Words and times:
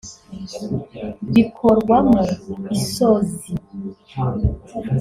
bikorwamo 1.33 2.21
isozi 2.77 3.51